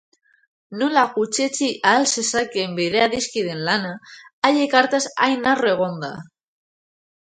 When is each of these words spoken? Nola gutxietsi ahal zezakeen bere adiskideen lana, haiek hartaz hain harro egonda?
Nola 0.79 1.03
gutxietsi 1.17 1.67
ahal 1.91 2.07
zezakeen 2.15 2.75
bere 2.81 3.05
adiskideen 3.11 3.63
lana, 3.71 3.95
haiek 4.51 4.77
hartaz 4.83 5.05
hain 5.15 5.51
harro 5.55 5.75
egonda? 5.79 6.15